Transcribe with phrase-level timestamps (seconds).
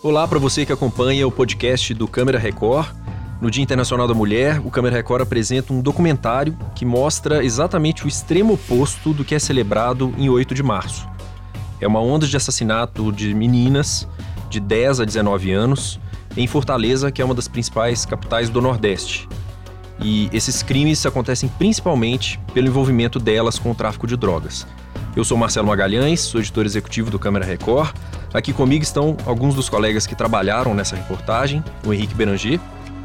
[0.00, 2.94] Olá para você que acompanha o podcast do Câmera Record.
[3.40, 8.08] No Dia Internacional da Mulher, o Câmera Record apresenta um documentário que mostra exatamente o
[8.08, 11.08] extremo oposto do que é celebrado em 8 de março.
[11.80, 14.06] É uma onda de assassinato de meninas
[14.48, 15.98] de 10 a 19 anos
[16.36, 19.28] em Fortaleza, que é uma das principais capitais do Nordeste.
[20.00, 24.64] E esses crimes acontecem principalmente pelo envolvimento delas com o tráfico de drogas.
[25.16, 27.92] Eu sou Marcelo Magalhães, sou editor executivo do Câmera Record.
[28.32, 32.60] Aqui comigo estão alguns dos colegas que trabalharam nessa reportagem: o Henrique Beranger,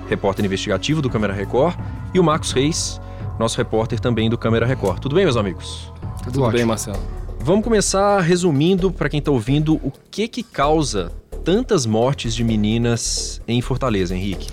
[0.09, 1.77] repórter investigativo do Câmera Record,
[2.14, 3.00] e o Marcos Reis,
[3.40, 5.00] nosso repórter também do Câmera Record.
[5.00, 5.91] Tudo bem, meus amigos?
[6.23, 7.00] Tudo, Tudo bem, Marcelo.
[7.40, 11.12] Vamos começar resumindo para quem está ouvindo o que que causa
[11.44, 14.50] tantas mortes de meninas em Fortaleza, Henrique.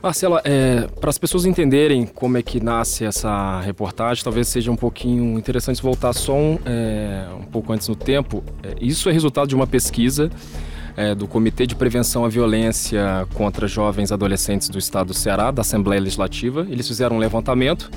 [0.00, 4.76] Marcela, é, para as pessoas entenderem como é que nasce essa reportagem, talvez seja um
[4.76, 8.44] pouquinho interessante voltar só um, é, um pouco antes no tempo.
[8.62, 10.30] É, isso é resultado de uma pesquisa
[10.96, 15.62] é, do Comitê de Prevenção à Violência contra Jovens Adolescentes do Estado do Ceará, da
[15.62, 16.64] Assembleia Legislativa.
[16.70, 17.90] Eles fizeram um levantamento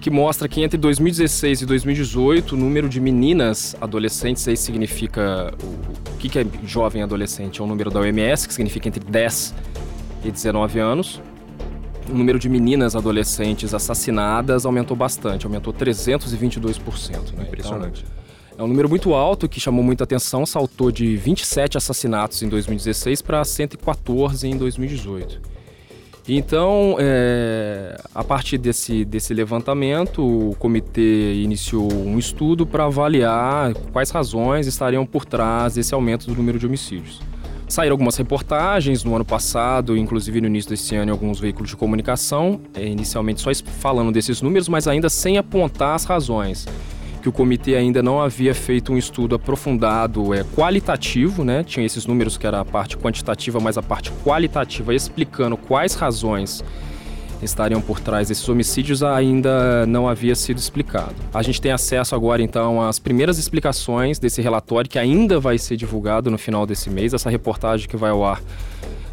[0.00, 6.12] que mostra que entre 2016 e 2018 o número de meninas adolescentes, aí significa o,
[6.12, 7.60] o que, que é jovem adolescente?
[7.60, 9.54] É o número da OMS, que significa entre 10
[10.24, 11.20] e 19 anos
[12.10, 17.34] o número de meninas adolescentes assassinadas aumentou bastante, aumentou 322%.
[17.36, 17.44] Né?
[17.44, 18.04] Impressionante.
[18.04, 18.22] Então,
[18.58, 23.22] é um número muito alto que chamou muita atenção, saltou de 27 assassinatos em 2016
[23.22, 25.52] para 114 em 2018.
[26.28, 34.10] Então, é, a partir desse, desse levantamento, o comitê iniciou um estudo para avaliar quais
[34.10, 37.20] razões estariam por trás desse aumento do número de homicídios.
[37.72, 41.76] Saíram algumas reportagens no ano passado, inclusive no início desse ano, em alguns veículos de
[41.76, 46.66] comunicação, é, inicialmente só falando desses números, mas ainda sem apontar as razões.
[47.22, 51.64] Que o comitê ainda não havia feito um estudo aprofundado, é, qualitativo, né?
[51.64, 56.62] Tinha esses números que era a parte quantitativa, mas a parte qualitativa explicando quais razões
[57.42, 61.14] estariam por trás desses homicídios ainda não havia sido explicado.
[61.34, 65.76] A gente tem acesso agora então às primeiras explicações desse relatório que ainda vai ser
[65.76, 67.12] divulgado no final desse mês.
[67.12, 68.40] Essa reportagem que vai ao ar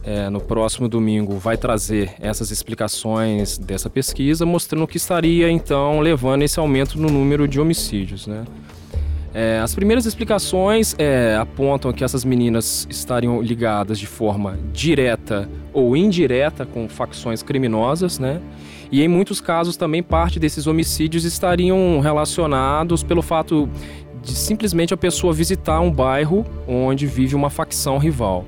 [0.03, 6.43] é, no próximo domingo vai trazer essas explicações dessa pesquisa, mostrando que estaria então levando
[6.43, 8.45] esse aumento no número de homicídios, né?
[9.33, 15.95] É, as primeiras explicações é, apontam que essas meninas estariam ligadas de forma direta ou
[15.95, 18.41] indireta com facções criminosas, né?
[18.91, 23.69] E em muitos casos também parte desses homicídios estariam relacionados pelo fato
[24.23, 28.43] de simplesmente a pessoa visitar um bairro onde vive uma facção rival.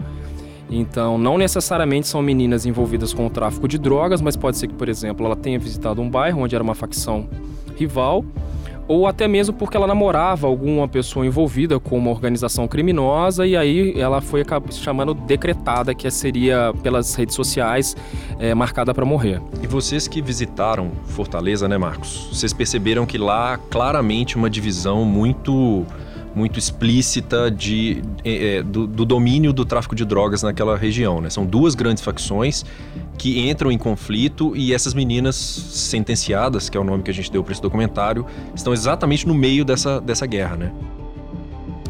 [0.69, 4.73] Então, não necessariamente são meninas envolvidas com o tráfico de drogas, mas pode ser que,
[4.73, 7.27] por exemplo, ela tenha visitado um bairro onde era uma facção
[7.75, 8.25] rival
[8.87, 13.99] ou até mesmo porque ela namorava alguma pessoa envolvida com uma organização criminosa e aí
[13.99, 17.95] ela foi chamando decretada que seria pelas redes sociais
[18.39, 19.41] é, marcada para morrer.
[19.61, 22.29] E vocês que visitaram Fortaleza, né, Marcos?
[22.31, 25.85] Vocês perceberam que lá claramente uma divisão muito
[26.33, 31.19] muito explícita de, é, do, do, domínio do tráfico de drogas naquela região.
[31.19, 31.29] Né?
[31.29, 32.63] São duas grandes facções
[33.17, 37.31] que entram em conflito e essas meninas sentenciadas, que é o nome que a gente
[37.31, 38.25] deu para esse documentário,
[38.55, 40.55] estão exatamente no meio dessa, dessa guerra.
[40.55, 40.71] Né?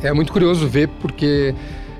[0.02, 1.54] É muito curioso ver porque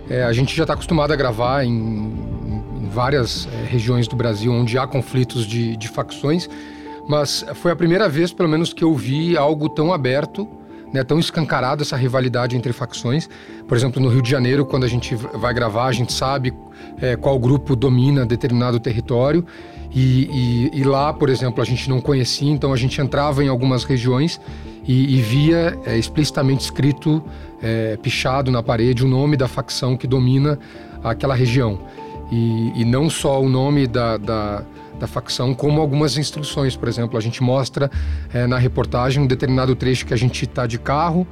[0.10, 4.52] é, a gente já está acostumado a gravar em, em várias é, regiões do Brasil
[4.52, 6.50] onde há conflitos de, de facções,
[7.08, 10.48] mas foi a primeira vez, pelo menos, que eu vi algo tão aberto
[10.94, 13.30] né, tão escancarado essa rivalidade entre facções.
[13.68, 16.54] Por exemplo, no Rio de Janeiro, quando a gente vai gravar, a gente sabe
[17.02, 19.46] é, qual grupo domina determinado território.
[19.94, 23.50] E, e, e, lá, por exemplo, a gente não conhecia, então a gente entrava em
[23.50, 24.40] algumas regiões
[24.88, 27.22] e, e via é, explicitamente escrito,
[27.62, 30.58] é, pichado na parede, o nome da facção que domina
[31.04, 31.80] aquela região.
[32.32, 34.64] E, não só o nome da, da
[35.02, 36.76] da facção, como algumas instruções.
[36.76, 37.92] Por exemplo, a gente mostra
[38.34, 41.28] é, na reportagem um determinado trecho que a gente está de carro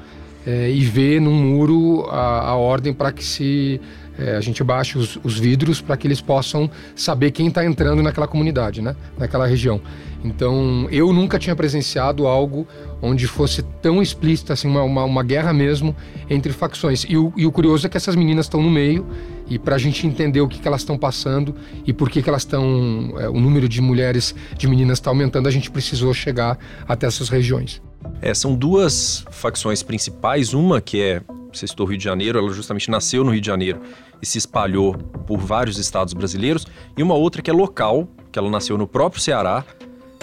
[0.46, 3.80] é, e vê num muro a, a ordem para que se
[4.20, 8.04] é, a gente baixe os, os vidros para que eles possam saber quem está entrando
[8.04, 8.96] naquela comunidade, né?
[9.18, 9.82] naquela região.
[10.24, 12.68] Então, eu nunca tinha presenciado algo
[13.02, 15.96] onde fosse tão explícita, assim, uma, uma, uma guerra mesmo
[16.30, 17.06] entre facções.
[17.08, 19.08] E o, e o, curioso é que essas meninas estão no meio,
[19.50, 21.56] e para a gente entender o que, que elas estão passando
[21.88, 23.14] e por que, que elas estão.
[23.18, 27.30] É, o número de mulheres, de meninas está aumentando, a gente precisou chegar até essas
[27.30, 27.82] regiões.
[28.22, 30.54] É, são duas facções principais.
[30.54, 31.22] Uma que é,
[31.54, 33.80] citou Rio de Janeiro, ela justamente nasceu no Rio de Janeiro
[34.22, 36.68] e se espalhou por vários estados brasileiros,
[36.98, 39.64] e uma outra que é local, que ela nasceu no próprio Ceará,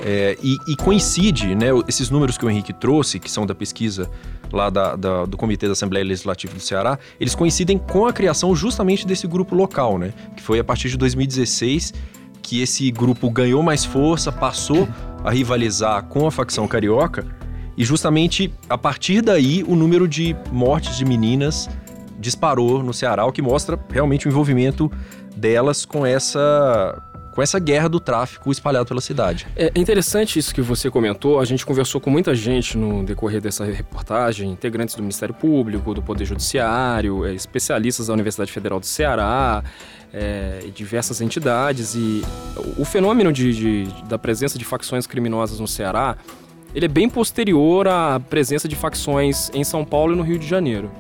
[0.05, 4.11] é, e, e, coincide, né, esses números que o Henrique trouxe, que são da pesquisa
[4.53, 8.55] lá da, da, do Comitê da Assembleia Legislativa do Ceará, eles coincidem com a criação
[8.55, 10.13] justamente desse grupo local, né?
[10.37, 11.95] Que foi a partir de 2016
[12.43, 14.87] que esse grupo ganhou mais força, passou
[15.25, 17.27] a rivalizar com a facção carioca,
[17.77, 21.69] e justamente a partir daí o número de mortes de meninas
[22.19, 24.91] disparou no Ceará, o que mostra realmente o envolvimento
[25.37, 27.03] delas com essa
[27.37, 29.47] com essa guerra do tráfico espalhado pela cidade.
[29.55, 31.39] É interessante isso que você comentou.
[31.39, 36.01] A gente conversou com muita gente no decorrer dessa reportagem, integrantes do Ministério Público, do
[36.01, 39.63] Poder Judiciário, é, especialistas da Universidade Federal do Ceará,
[40.15, 41.95] é, diversas entidades.
[41.95, 42.23] E
[42.79, 46.17] o fenômeno de, de, da presença de facções criminosas no Ceará,
[46.75, 50.47] ele é bem posterior à presença de facções em São Paulo e no Rio de
[50.47, 50.91] Janeiro.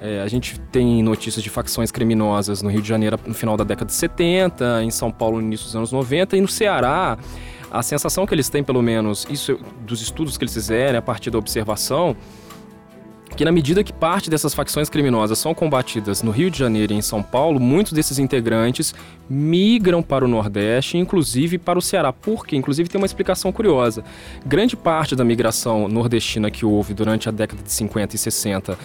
[0.00, 3.64] É, a gente tem notícias de facções criminosas no Rio de Janeiro no final da
[3.64, 7.16] década de 70, em São Paulo no início dos anos 90 e no Ceará.
[7.70, 11.30] A sensação que eles têm, pelo menos, isso dos estudos que eles fizeram, a partir
[11.30, 12.16] da observação,
[13.34, 16.96] que na medida que parte dessas facções criminosas são combatidas no Rio de Janeiro e
[16.96, 18.94] em São Paulo, muitos desses integrantes
[19.28, 22.12] migram para o Nordeste, inclusive para o Ceará.
[22.12, 22.56] Por quê?
[22.56, 24.04] Inclusive tem uma explicação curiosa.
[24.46, 28.78] Grande parte da migração nordestina que houve durante a década de 50 e 60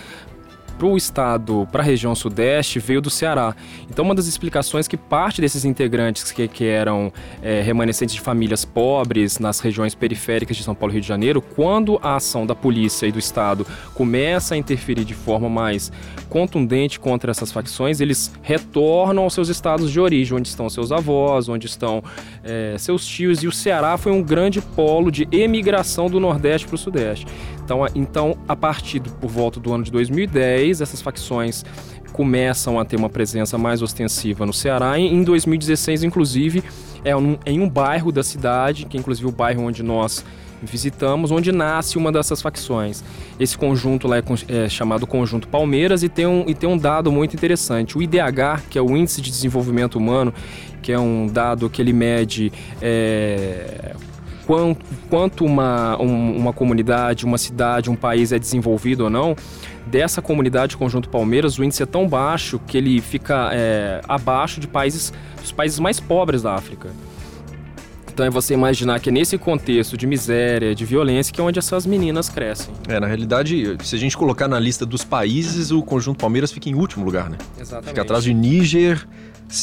[0.80, 3.54] para o estado, para a região sudeste, veio do Ceará.
[3.90, 7.12] Então, uma das explicações que parte desses integrantes que, que eram
[7.42, 11.42] é, remanescentes de famílias pobres nas regiões periféricas de São Paulo e Rio de Janeiro,
[11.42, 15.92] quando a ação da polícia e do Estado começa a interferir de forma mais
[16.30, 21.50] contundente contra essas facções, eles retornam aos seus estados de origem, onde estão seus avós,
[21.50, 22.02] onde estão
[22.42, 23.44] é, seus tios.
[23.44, 27.28] E o Ceará foi um grande polo de emigração do Nordeste para o Sudeste.
[27.70, 31.64] Então, então, a partir por volta do ano de 2010, essas facções
[32.14, 35.00] começam a ter uma presença mais ostensiva no Ceará.
[35.00, 36.64] Em 2016, inclusive,
[37.04, 40.24] é um, em um bairro da cidade, que é inclusive o bairro onde nós
[40.62, 43.04] visitamos, onde nasce uma dessas facções.
[43.40, 47.12] Esse conjunto lá é, é, chamado Conjunto Palmeiras e tem, um, e tem um dado
[47.12, 47.98] muito interessante.
[47.98, 50.34] O IDH, que é o Índice de Desenvolvimento Humano,
[50.82, 52.52] que é um dado que ele mede
[52.82, 53.96] é,
[54.46, 59.36] quanto, quanto uma, um, uma comunidade, uma cidade, um país é desenvolvido ou não,
[59.86, 64.68] dessa comunidade Conjunto Palmeiras, o índice é tão baixo que ele fica é, abaixo de
[64.68, 66.90] países, dos países mais pobres da África.
[68.20, 71.58] Então é você imaginar que é nesse contexto de miséria, de violência, que é onde
[71.58, 72.74] essas meninas crescem.
[72.88, 76.68] É, na realidade, se a gente colocar na lista dos países, o Conjunto Palmeiras fica
[76.68, 77.38] em último lugar, né?
[77.58, 77.88] Exatamente.
[77.88, 79.08] Fica atrás de Níger,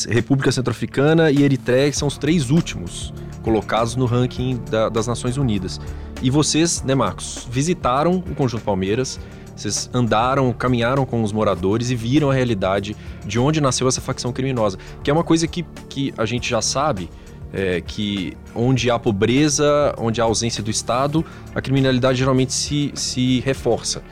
[0.09, 3.13] República Centro-Africana e Eritreia, que são os três últimos
[3.43, 5.79] colocados no ranking da, das Nações Unidas.
[6.23, 9.21] E vocês, né, Marcos, visitaram o Conjunto Palmeiras,
[9.57, 12.95] vocês andaram, caminharam com os moradores e viram a realidade
[13.25, 16.61] de onde nasceu essa facção criminosa, que é uma coisa que, que a gente já
[16.61, 17.09] sabe,
[17.53, 21.25] é, que onde há pobreza, onde há ausência do Estado,
[21.55, 24.03] a criminalidade geralmente se, se reforça,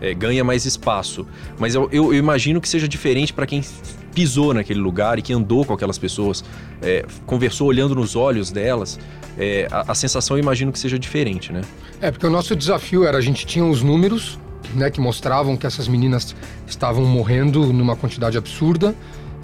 [0.00, 1.26] é, ganha mais espaço.
[1.58, 3.62] Mas eu, eu, eu imagino que seja diferente para quem
[4.14, 6.44] pisou naquele lugar e que andou com aquelas pessoas,
[6.80, 9.00] é, conversou olhando nos olhos delas,
[9.38, 11.62] é, a, a, sensação eu imagino que seja diferente, né?
[12.00, 14.38] É, porque o nosso desafio era, a gente tinha os números,
[14.74, 16.34] né, que mostravam que essas meninas
[16.66, 18.94] estavam morrendo numa quantidade absurda,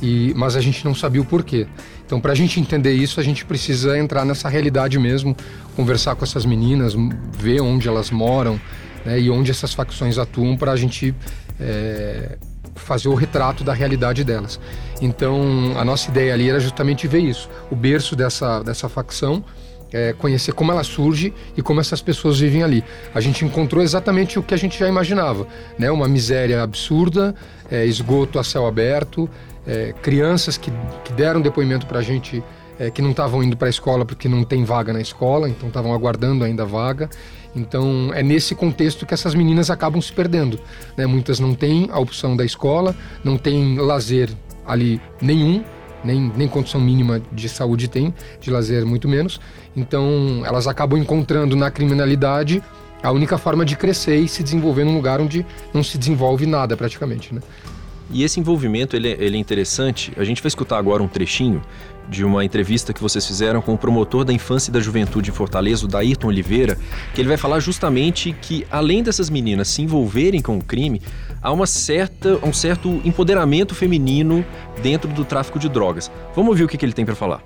[0.01, 1.67] e, mas a gente não sabia o porquê.
[2.07, 5.37] Então, para a gente entender isso, a gente precisa entrar nessa realidade mesmo,
[5.77, 6.95] conversar com essas meninas,
[7.39, 8.61] ver onde elas moram
[9.05, 11.15] né, e onde essas facções atuam para a gente
[11.61, 12.39] é,
[12.75, 14.59] fazer o retrato da realidade delas.
[15.01, 19.45] Então, a nossa ideia ali era justamente ver isso, o berço dessa, dessa facção,
[19.93, 22.85] é, conhecer como ela surge e como essas pessoas vivem ali.
[23.15, 25.47] A gente encontrou exatamente o que a gente já imaginava,
[25.79, 25.91] né?
[25.91, 27.35] Uma miséria absurda,
[27.71, 29.29] é, esgoto a céu aberto,
[29.67, 30.73] é, crianças que,
[31.05, 32.43] que deram depoimento para a gente
[32.79, 35.69] é, que não estavam indo para a escola porque não tem vaga na escola, então
[35.69, 37.11] estavam aguardando ainda vaga.
[37.55, 40.61] Então é nesse contexto que essas meninas acabam se perdendo.
[40.97, 41.07] Né?
[41.07, 44.31] Muitas não têm a opção da escola, não têm lazer
[44.67, 45.65] ali nenhum,
[46.05, 49.41] nem, nem condição mínima de saúde tem, de lazer muito menos.
[49.77, 52.63] Então elas acabam encontrando na criminalidade
[53.03, 56.77] a única forma de crescer e se desenvolver num lugar onde não se desenvolve nada
[56.77, 57.35] praticamente.
[57.35, 57.41] Né?
[58.11, 60.13] E esse envolvimento ele, ele é interessante.
[60.17, 61.63] A gente vai escutar agora um trechinho
[62.09, 65.33] de uma entrevista que vocês fizeram com o promotor da infância e da juventude em
[65.33, 66.79] Fortaleza, o Daírton Oliveira,
[67.15, 71.03] que ele vai falar justamente que, além dessas meninas se envolverem com o crime,
[71.43, 74.45] há uma certa, um certo empoderamento feminino
[74.83, 76.11] dentro do tráfico de drogas.
[76.35, 77.43] Vamos ouvir o que, que ele tem para falar.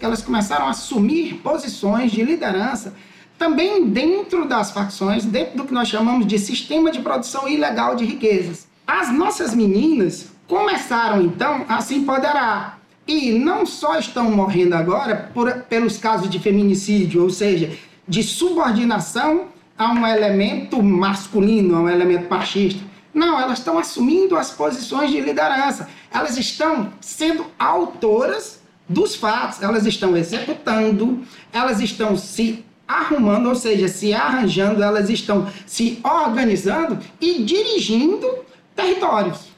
[0.00, 2.94] Elas começaram a assumir posições de liderança
[3.38, 8.04] também dentro das facções, dentro do que nós chamamos de sistema de produção ilegal de
[8.04, 8.66] riquezas.
[8.86, 15.52] As nossas meninas começaram então a se empoderar e não só estão morrendo agora por,
[15.62, 17.72] pelos casos de feminicídio, ou seja,
[18.06, 19.46] de subordinação
[19.78, 22.82] a um elemento masculino, a um elemento machista.
[23.16, 25.88] Não, elas estão assumindo as posições de liderança.
[26.12, 33.88] Elas estão sendo autoras dos fatos, elas estão executando, elas estão se arrumando, ou seja,
[33.88, 38.28] se arranjando, elas estão se organizando e dirigindo
[38.76, 39.50] territórios.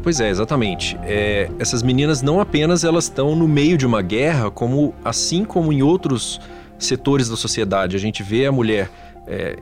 [0.00, 0.96] Pois é, exatamente.
[1.02, 5.72] É, essas meninas não apenas elas estão no meio de uma guerra, como assim como
[5.72, 6.40] em outros
[6.78, 8.88] setores da sociedade a gente vê a mulher
[9.26, 9.56] é,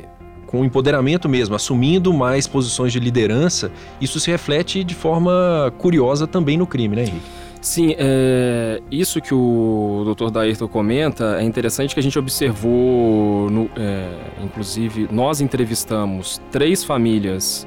[0.57, 3.71] com empoderamento mesmo, assumindo mais posições de liderança,
[4.01, 7.27] isso se reflete de forma curiosa também no crime, né, Henrique?
[7.61, 10.31] Sim, é, isso que o Dr.
[10.31, 14.09] Dairton comenta é interessante que a gente observou, no, é,
[14.43, 17.67] inclusive, nós entrevistamos três famílias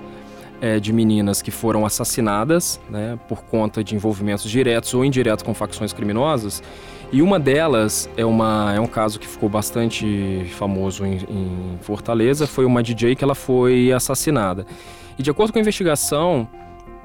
[0.62, 5.54] é, de meninas que foram assassinadas né, por conta de envolvimentos diretos ou indiretos com
[5.54, 6.64] facções criminosas.
[7.12, 12.46] E uma delas é, uma, é um caso que ficou bastante famoso em, em Fortaleza,
[12.46, 14.66] foi uma DJ que ela foi assassinada.
[15.18, 16.48] E de acordo com a investigação,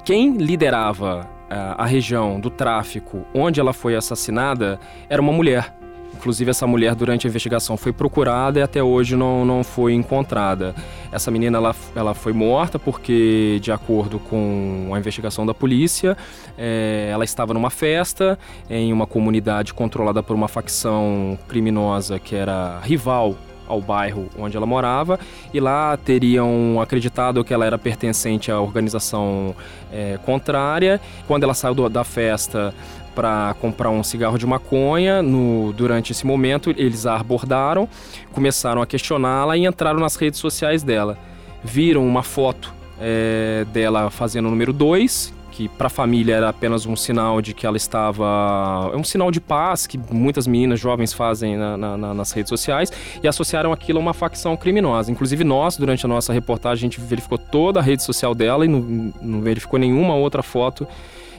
[0.04, 5.74] quem liderava a, a região do tráfico onde ela foi assassinada era uma mulher.
[6.16, 10.74] Inclusive, essa mulher, durante a investigação, foi procurada e até hoje não, não foi encontrada.
[11.12, 16.16] Essa menina ela, ela foi morta porque, de acordo com a investigação da polícia,
[16.56, 18.38] é, ela estava numa festa
[18.70, 24.66] em uma comunidade controlada por uma facção criminosa que era rival ao bairro onde ela
[24.66, 25.18] morava
[25.52, 29.54] e lá teriam acreditado que ela era pertencente à organização
[29.92, 31.00] é, contrária.
[31.26, 32.74] Quando ela saiu do, da festa
[33.14, 37.88] para comprar um cigarro de maconha, no, durante esse momento eles a abordaram,
[38.32, 41.16] começaram a questioná-la e entraram nas redes sociais dela.
[41.62, 46.84] Viram uma foto é, dela fazendo o número 2, que para a família era apenas
[46.84, 48.90] um sinal de que ela estava.
[48.92, 52.92] É um sinal de paz que muitas meninas jovens fazem na, na, nas redes sociais
[53.22, 55.12] e associaram aquilo a uma facção criminosa.
[55.12, 58.68] Inclusive, nós, durante a nossa reportagem, a gente verificou toda a rede social dela e
[58.68, 60.88] não, não verificou nenhuma outra foto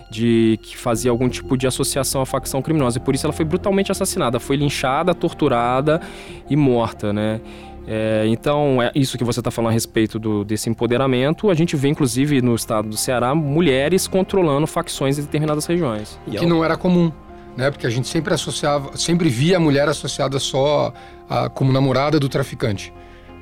[0.10, 2.98] de que fazia algum tipo de associação à facção criminosa.
[2.98, 6.02] E por isso ela foi brutalmente assassinada, foi linchada, torturada
[6.50, 7.42] e morta, né?
[7.88, 11.50] É, então, é isso que você está falando a respeito do, desse empoderamento.
[11.50, 16.20] A gente vê, inclusive, no estado do Ceará, mulheres controlando facções em determinadas regiões.
[16.28, 17.12] Que não era comum,
[17.56, 17.70] né?
[17.70, 20.92] Porque a gente sempre associava, sempre via a mulher associada só
[21.30, 22.92] a, como namorada do traficante.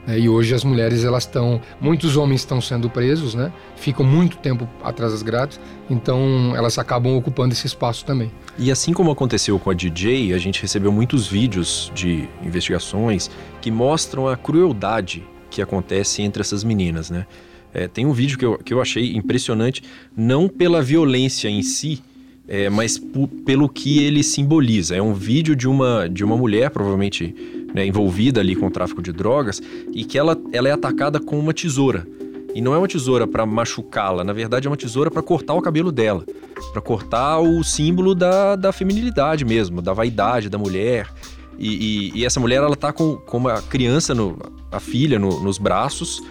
[0.06, 0.20] Né?
[0.20, 3.52] E hoje as mulheres elas estão, muitos homens estão sendo presos, né?
[3.76, 8.32] Ficam muito tempo atrás das grades, então elas acabam ocupando esse espaço também.
[8.58, 13.30] E assim como aconteceu com a DJ, a gente recebeu muitos vídeos de investigações
[13.62, 17.26] que mostram a crueldade que acontece entre essas meninas, né?
[17.74, 19.82] É, tem um vídeo que eu, que eu achei impressionante,
[20.16, 22.04] não pela violência em si,
[22.48, 23.02] é, mas
[23.46, 24.96] pelo que ele simboliza.
[24.96, 27.34] É um vídeo de uma, de uma mulher, provavelmente
[27.74, 31.40] né, envolvida ali com o tráfico de drogas, e que ela, ela é atacada com
[31.40, 32.06] uma tesoura.
[32.54, 35.62] E não é uma tesoura para machucá-la, na verdade é uma tesoura para cortar o
[35.62, 36.24] cabelo dela,
[36.72, 41.10] para cortar o símbolo da, da feminilidade mesmo, da vaidade da mulher.
[41.58, 44.38] E, e, e, essa mulher ela tá com, com uma criança, no,
[44.72, 46.22] a filha, no, nos braços,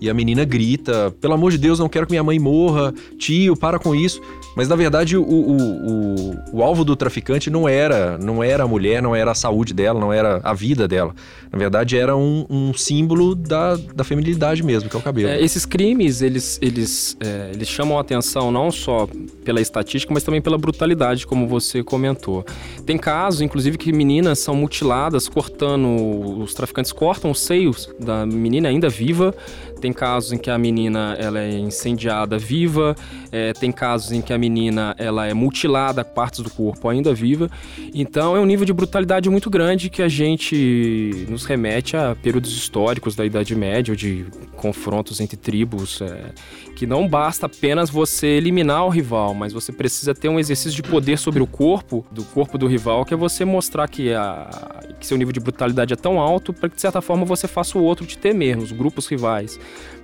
[0.00, 3.56] e a menina grita: pelo amor de Deus, não quero que minha mãe morra, tio,
[3.56, 4.20] para com isso.
[4.54, 8.68] Mas na verdade o, o, o, o, alvo do traficante não era não era a
[8.68, 11.14] mulher, não era a saúde dela, não era a vida dela.
[11.50, 15.28] Na verdade era um, um símbolo da, da feminilidade mesmo, que é o cabelo.
[15.28, 19.08] É, esses crimes, eles, eles, é, eles chamam a atenção não só
[19.44, 22.44] pela estatística, mas também pela brutalidade, como você comentou.
[22.86, 28.68] Tem casos, inclusive, que meninas são mutiladas, cortando, os traficantes cortam os seios da menina
[28.68, 29.34] ainda viva,
[29.80, 32.94] tem casos em que a menina ela é incendiada viva,
[33.32, 37.48] é, tem casos em que a menina ela é mutilada, partes do corpo ainda viva.
[37.94, 42.52] Então é um nível de brutalidade muito grande que a gente nos remete a períodos
[42.56, 46.32] históricos da Idade Média, de confrontos entre tribos, é,
[46.74, 50.88] que não basta apenas você eliminar o rival, mas você precisa ter um exercício de
[50.88, 55.06] poder sobre o corpo, do corpo do rival, que é você mostrar que, a, que
[55.06, 57.82] seu nível de brutalidade é tão alto para que, de certa forma, você faça o
[57.82, 59.58] outro te temer, os grupos rivais.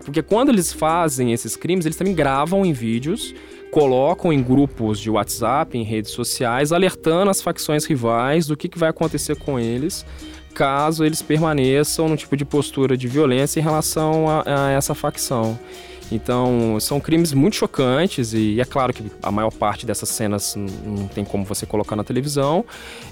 [0.05, 3.35] Porque quando eles fazem esses crimes, eles também gravam em vídeos,
[3.71, 8.79] colocam em grupos de WhatsApp, em redes sociais, alertando as facções rivais do que, que
[8.79, 10.05] vai acontecer com eles
[10.55, 15.57] caso eles permaneçam no tipo de postura de violência em relação a, a essa facção.
[16.11, 21.07] Então, são crimes muito chocantes e é claro que a maior parte dessas cenas não
[21.07, 22.65] tem como você colocar na televisão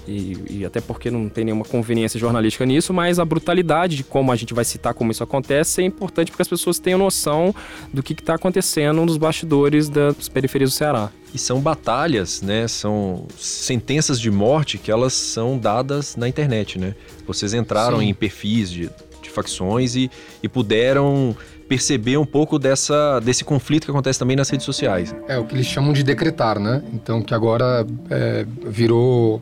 [0.07, 4.31] e, e, até porque não tem nenhuma conveniência jornalística nisso, mas a brutalidade de como
[4.31, 7.53] a gente vai citar como isso acontece é importante porque as pessoas tenham noção
[7.93, 11.11] do que está acontecendo nos bastidores das periferias do Ceará.
[11.33, 12.67] E são batalhas, né?
[12.67, 16.95] São sentenças de morte que elas são dadas na internet, né?
[17.27, 18.05] Vocês entraram Sim.
[18.05, 18.89] em perfis de
[19.21, 20.09] de facções e,
[20.41, 21.35] e puderam
[21.67, 25.15] perceber um pouco dessa, desse conflito que acontece também nas redes sociais.
[25.27, 26.81] É o que eles chamam de decretar, né?
[26.93, 29.41] Então, que agora é, virou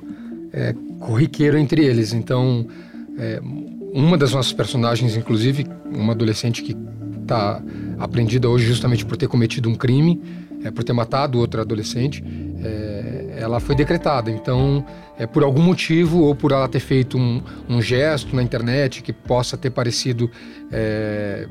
[0.51, 2.13] é, corriqueiro entre eles.
[2.13, 2.67] Então,
[3.17, 3.39] é,
[3.93, 6.75] uma das nossas personagens, inclusive, uma adolescente que
[7.21, 7.61] está
[7.97, 10.21] apreendida hoje justamente por ter cometido um crime,
[10.63, 12.23] é, por ter matado outra adolescente,
[12.63, 14.31] é, ela foi decretada.
[14.31, 14.85] Então,
[15.17, 19.13] é, por algum motivo ou por ela ter feito um, um gesto na internet que
[19.13, 20.29] possa ter parecido
[20.71, 21.47] é,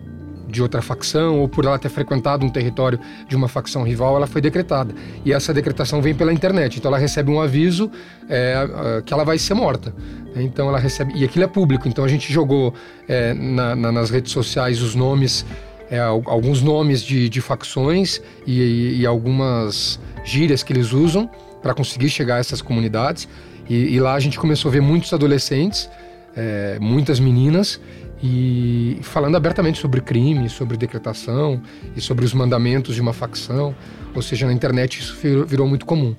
[0.49, 2.99] de outra facção ou por ela ter frequentado um território
[3.29, 4.95] de uma facção rival, ela foi decretada.
[5.25, 6.79] E essa decretação vem pela internet.
[6.79, 7.91] Então ela recebe um aviso
[8.29, 9.95] é, que ela vai ser morta.
[10.37, 11.89] Então ela recebe e aquilo é público.
[11.89, 12.75] Então a gente jogou
[13.09, 15.45] é, na, na, nas redes sociais os nomes,
[15.91, 21.29] é, alguns nomes de, de facções e, e, algumas gírias que eles usam
[21.63, 23.29] para conseguir chegar a essas comunidades.
[23.69, 25.89] E, e, lá a gente começou a ver muitos adolescentes,
[26.37, 27.81] é, muitas meninas
[28.26, 31.61] e falando abertamente sobre crime, sobre decretação
[31.95, 33.75] e sobre os mandamentos de uma facção.
[34.14, 35.14] Ou seja, na internet isso
[35.47, 36.16] virou muito comum.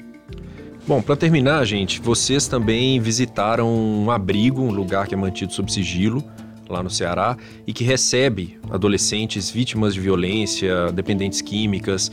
[0.88, 5.72] Bom, para terminar, gente, vocês também visitaram um abrigo, um lugar que é mantido sob
[5.72, 6.24] sigilo,
[6.70, 7.36] lá no Ceará,
[7.66, 12.12] e que recebe adolescentes vítimas de violência, dependentes químicas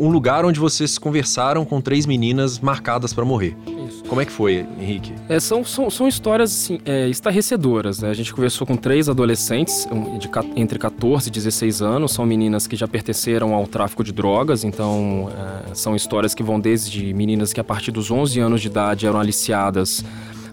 [0.00, 3.54] um lugar onde vocês conversaram com três meninas marcadas para morrer.
[3.86, 4.02] Isso.
[4.04, 5.12] Como é que foi, Henrique?
[5.28, 8.00] É, são, são, são histórias assim, é, estarrecedoras.
[8.00, 8.08] Né?
[8.08, 9.86] A gente conversou com três adolescentes
[10.18, 12.12] de, entre 14 e 16 anos.
[12.12, 14.64] São meninas que já pertenceram ao tráfico de drogas.
[14.64, 15.30] Então,
[15.70, 19.06] é, são histórias que vão desde meninas que a partir dos 11 anos de idade
[19.06, 20.02] eram aliciadas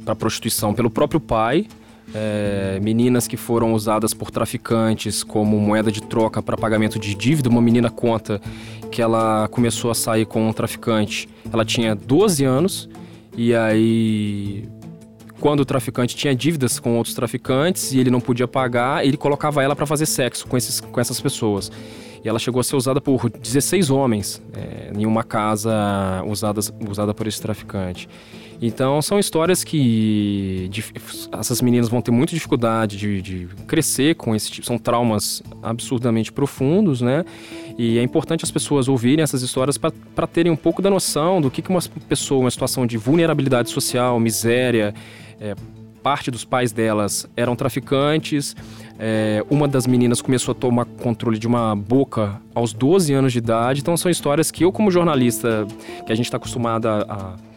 [0.03, 1.67] para prostituição pelo próprio pai
[2.13, 7.49] é, meninas que foram usadas por traficantes como moeda de troca para pagamento de dívida.
[7.49, 8.41] Uma menina conta
[8.87, 12.89] que ela começou a sair com um traficante, ela tinha 12 anos
[13.35, 14.67] e aí
[15.39, 19.63] quando o traficante tinha dívidas com outros traficantes e ele não podia pagar, ele colocava
[19.63, 21.71] ela para fazer sexo com, esses, com essas pessoas.
[22.23, 27.13] E ela chegou a ser usada por 16 homens é, em uma casa usada, usada
[27.13, 28.07] por esse traficante.
[28.61, 30.69] Então são histórias que
[31.31, 34.65] essas meninas vão ter muita dificuldade de, de, crescer com esse tipo.
[34.65, 37.23] São traumas absurdamente profundos, né?
[37.77, 41.51] E é importante as pessoas ouvirem essas histórias para terem um pouco da noção do
[41.51, 44.93] que, que uma pessoa, uma situação de vulnerabilidade social, miséria,
[45.39, 45.53] é,
[46.07, 48.55] parte dos pais delas eram traficantes.
[48.97, 53.39] É, uma das meninas começou a tomar controle de uma boca aos 12 anos de
[53.39, 53.81] idade.
[53.81, 55.67] Então são histórias que eu, como jornalista,
[56.05, 57.47] que a gente está acostumado a, a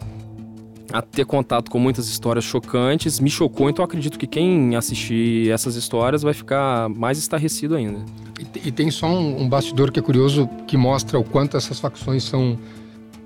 [0.93, 5.77] a ter contato com muitas histórias chocantes, me chocou, então acredito que quem assistir essas
[5.77, 7.99] histórias vai ficar mais estarrecido ainda.
[8.37, 11.79] E, e tem só um, um, bastidor que é curioso, que mostra o quanto essas
[11.79, 12.57] facções são.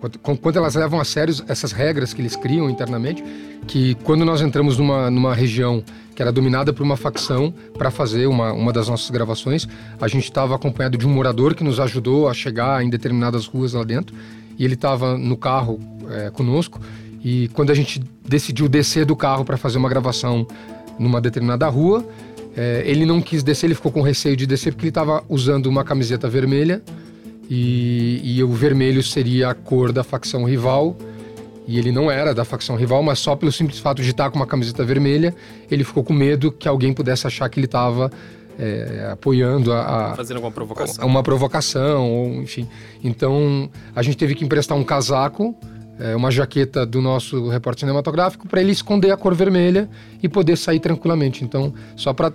[0.05, 3.23] Quanto, quanto elas levam a sério essas regras que eles criam internamente,
[3.65, 5.83] que quando nós entramos numa, numa região
[6.15, 9.67] que era dominada por uma facção para fazer uma, uma das nossas gravações,
[9.99, 13.73] a gente estava acompanhado de um morador que nos ajudou a chegar em determinadas ruas
[13.73, 14.15] lá dentro,
[14.59, 15.79] e ele estava no carro
[16.11, 16.79] é, conosco
[17.23, 20.45] e quando a gente decidiu descer do carro para fazer uma gravação
[20.99, 22.07] numa determinada rua,
[22.55, 25.65] é, ele não quis descer, ele ficou com receio de descer porque ele estava usando
[25.65, 26.83] uma camiseta vermelha
[27.49, 30.95] e, e, o vermelho seria a cor da facção rival.
[31.67, 34.35] E ele não era da facção rival, mas só pelo simples fato de estar com
[34.37, 35.33] uma camiseta vermelha,
[35.69, 38.11] ele ficou com medo que alguém pudesse achar que ele estava
[38.59, 42.67] é, apoiando a, a, fazendo alguma provocação, uma provocação, ou, enfim.
[43.03, 45.55] Então a gente teve que emprestar um casaco
[45.99, 49.89] é, uma jaqueta do nosso repórter cinematográfico para ele esconder a cor vermelha
[50.21, 51.43] e poder sair tranquilamente.
[51.43, 52.33] Então, só para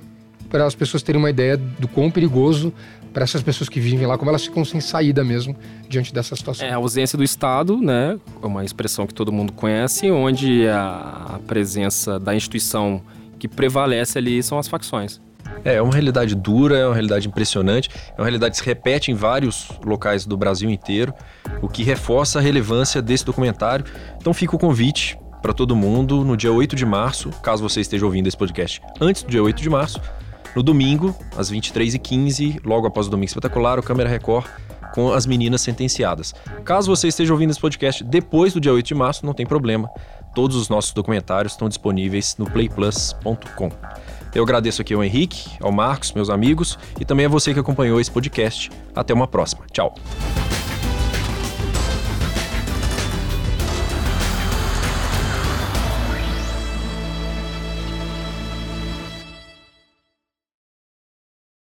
[0.66, 2.73] as pessoas terem uma ideia do quão perigoso
[3.12, 5.57] para essas pessoas que vivem lá, como elas ficam sem saída mesmo
[5.88, 6.66] diante dessa situação.
[6.66, 8.18] É a ausência do Estado, né?
[8.42, 13.03] É uma expressão que todo mundo conhece, onde a, a presença da instituição
[13.38, 15.20] que prevalece ali são as facções.
[15.64, 19.11] É, é uma realidade dura, é uma realidade impressionante, é uma realidade que se repete
[19.11, 21.12] em vários locais do Brasil inteiro,
[21.61, 23.85] o que reforça a relevância desse documentário.
[24.16, 28.05] Então fica o convite para todo mundo no dia 8 de março, caso você esteja
[28.05, 30.01] ouvindo esse podcast antes do dia 8 de março,
[30.54, 34.46] no domingo, às 23h15, logo após o Domingo Espetacular, o Câmera Record
[34.92, 36.34] com as meninas sentenciadas.
[36.64, 39.88] Caso você esteja ouvindo esse podcast depois do dia 8 de março, não tem problema.
[40.34, 43.70] Todos os nossos documentários estão disponíveis no playplus.com.
[44.34, 48.00] Eu agradeço aqui ao Henrique, ao Marcos, meus amigos, e também a você que acompanhou
[48.00, 48.70] esse podcast.
[48.94, 49.64] Até uma próxima.
[49.72, 49.94] Tchau.